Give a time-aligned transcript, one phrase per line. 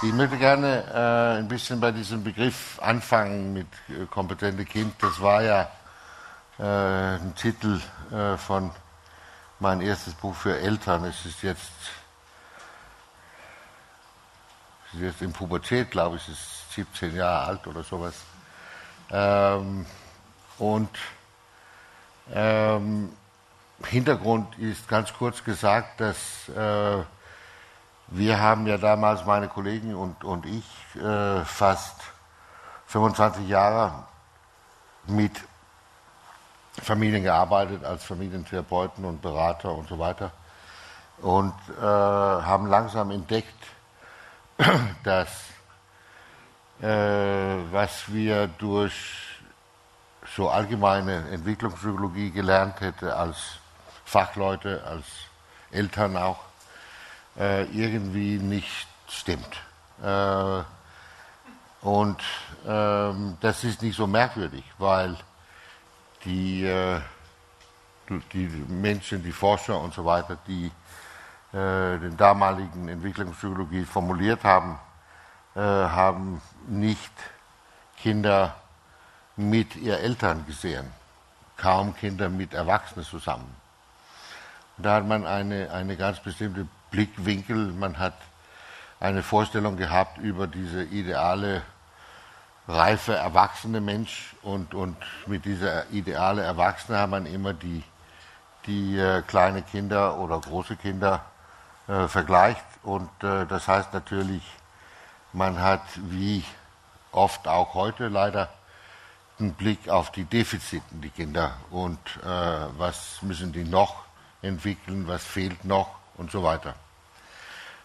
[0.00, 4.94] Ich möchte gerne äh, ein bisschen bei diesem Begriff anfangen mit äh, kompetente Kind.
[5.00, 5.68] Das war ja
[6.56, 7.80] äh, ein Titel
[8.12, 8.70] äh, von
[9.58, 11.04] mein erstes Buch für Eltern.
[11.04, 11.72] Es ist jetzt,
[14.86, 18.14] es ist jetzt in Pubertät, glaube ich, es ist 17 Jahre alt oder sowas.
[19.10, 19.84] Ähm,
[20.58, 20.96] und
[22.32, 23.12] ähm,
[23.84, 27.02] Hintergrund ist ganz kurz gesagt, dass äh,
[28.10, 30.64] wir haben ja damals, meine Kollegen und, und ich,
[31.00, 32.00] äh, fast
[32.86, 34.04] 25 Jahre
[35.06, 35.32] mit
[36.82, 40.30] Familien gearbeitet, als Familientherapeuten und Berater und so weiter.
[41.18, 43.56] Und äh, haben langsam entdeckt,
[45.04, 45.28] dass
[46.80, 48.94] äh, was wir durch
[50.36, 53.58] so allgemeine Entwicklungspsychologie gelernt hätte als
[54.04, 55.04] Fachleute, als
[55.70, 56.47] Eltern auch,
[57.36, 59.60] äh, irgendwie nicht stimmt.
[60.02, 60.62] Äh,
[61.80, 62.22] und
[62.66, 65.16] ähm, das ist nicht so merkwürdig, weil
[66.24, 67.00] die, äh,
[68.32, 70.66] die Menschen, die Forscher und so weiter, die
[71.52, 74.78] äh, den damaligen Entwicklungspsychologie formuliert haben,
[75.54, 77.12] äh, haben nicht
[77.96, 78.54] Kinder
[79.36, 80.86] mit ihren Eltern gesehen,
[81.56, 83.54] kaum Kinder mit Erwachsenen zusammen.
[84.76, 88.14] Da hat man eine, eine ganz bestimmte Blickwinkel, man hat
[89.00, 91.62] eine Vorstellung gehabt über diese ideale,
[92.66, 97.82] reife, erwachsene Mensch und, und mit dieser ideale Erwachsene hat man immer die,
[98.66, 101.24] die äh, kleine Kinder oder große Kinder
[101.86, 102.64] äh, vergleicht.
[102.82, 104.42] Und äh, das heißt natürlich,
[105.32, 106.44] man hat wie
[107.12, 108.50] oft auch heute leider
[109.38, 111.56] einen Blick auf die Defiziten, die Kinder.
[111.70, 112.28] Und äh,
[112.76, 114.04] was müssen die noch
[114.42, 115.88] entwickeln, was fehlt noch
[116.18, 116.74] und so weiter.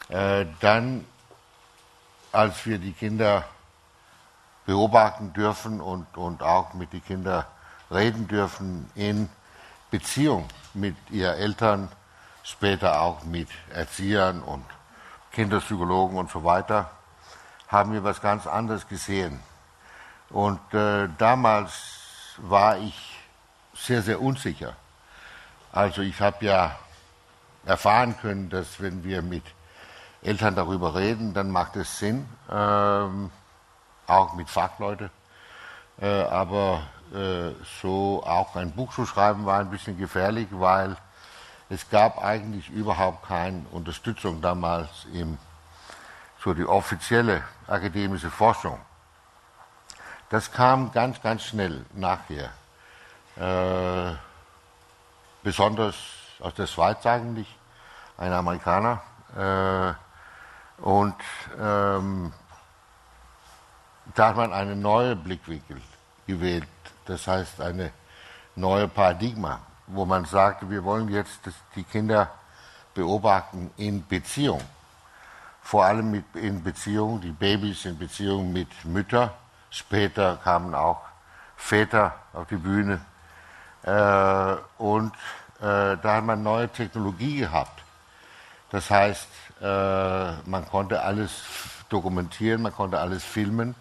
[0.10, 1.06] Äh, dann,
[2.32, 3.46] als wir die Kinder
[4.66, 7.46] beobachten dürfen und, und auch mit den Kindern
[7.90, 9.30] reden dürfen in
[9.92, 11.90] Beziehung mit ihren Eltern,
[12.44, 14.66] später auch mit Erziehern und
[15.32, 16.92] Kinderpsychologen und so weiter,
[17.68, 19.40] haben wir was ganz anderes gesehen.
[20.30, 23.20] Und äh, damals war ich
[23.74, 24.76] sehr, sehr unsicher
[25.74, 26.78] also ich habe ja
[27.66, 29.44] erfahren können, dass wenn wir mit
[30.22, 33.32] Eltern darüber reden, dann macht es Sinn, ähm,
[34.08, 35.10] auch mit Fachleuten.
[36.02, 37.52] Äh, aber äh,
[37.82, 40.96] so auch ein Buch zu schreiben war ein bisschen gefährlich, weil
[41.70, 45.38] es gab eigentlich überhaupt keine Unterstützung damals im,
[46.38, 48.80] für die offizielle akademische Forschung.
[50.30, 52.50] Das kam ganz, ganz schnell nachher.
[53.36, 54.16] Äh,
[55.44, 55.96] besonders
[56.40, 57.48] aus der Schweiz eigentlich,
[58.18, 59.02] ein Amerikaner.
[59.38, 59.94] Äh,
[60.82, 61.16] und
[61.60, 62.34] ähm,
[64.16, 65.82] da hat man einen neuen Blickwinkel
[66.28, 66.68] gewählt,
[67.06, 67.92] das heißt eine
[68.56, 71.40] neue Paradigma, wo man sagt, wir wollen jetzt
[71.76, 72.30] die Kinder
[72.94, 74.62] beobachten in Beziehung.
[75.62, 79.32] Vor allem mit, in Beziehung, die Babys in Beziehung mit Müttern.
[79.70, 81.02] Später kamen auch
[81.56, 83.00] Väter auf die Bühne,
[83.84, 85.14] äh, und
[85.64, 87.84] da hat man neue Technologie gehabt.
[88.70, 89.28] Das heißt,
[89.62, 91.44] äh, man konnte alles
[91.90, 93.76] dokumentieren, man konnte alles filmen,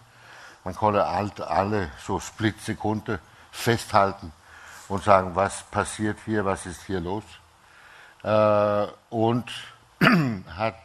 [0.64, 3.18] man konnte alt, alle so Splitsekunden
[3.50, 4.32] festhalten
[4.88, 7.24] und sagen, was passiert hier, was ist hier los.
[8.22, 9.50] Äh, und
[10.56, 10.76] hat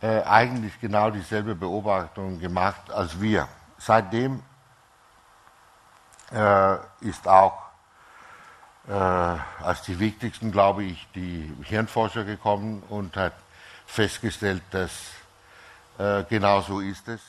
[0.00, 3.48] äh, eigentlich genau dieselbe Beobachtung gemacht als wir.
[3.76, 4.42] Seitdem
[6.32, 7.65] äh, ist auch
[8.88, 13.34] äh, als die wichtigsten, glaube ich, die Hirnforscher gekommen und hat
[13.86, 14.92] festgestellt, dass
[15.98, 17.20] äh, genau so ist es.